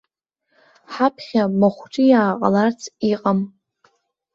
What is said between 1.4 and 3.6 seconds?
махәҿиаа ҟаларц иҟам.